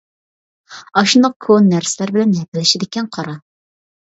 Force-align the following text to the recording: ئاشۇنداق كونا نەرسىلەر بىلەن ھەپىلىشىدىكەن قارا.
ئاشۇنداق 1.01 1.35
كونا 1.47 1.67
نەرسىلەر 1.75 2.15
بىلەن 2.17 2.33
ھەپىلىشىدىكەن 2.39 3.13
قارا. 3.19 3.37